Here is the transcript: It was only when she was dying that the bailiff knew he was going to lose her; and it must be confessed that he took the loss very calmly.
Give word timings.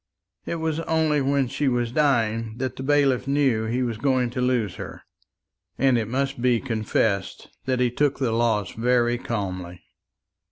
It 0.47 0.55
was 0.55 0.79
only 0.79 1.21
when 1.21 1.47
she 1.47 1.67
was 1.67 1.91
dying 1.91 2.55
that 2.57 2.75
the 2.75 2.81
bailiff 2.81 3.27
knew 3.27 3.65
he 3.65 3.83
was 3.83 3.99
going 3.99 4.31
to 4.31 4.41
lose 4.41 4.77
her; 4.77 5.03
and 5.77 5.95
it 5.95 6.07
must 6.07 6.41
be 6.41 6.59
confessed 6.59 7.49
that 7.65 7.79
he 7.79 7.91
took 7.91 8.17
the 8.17 8.31
loss 8.31 8.71
very 8.71 9.19
calmly. 9.19 9.83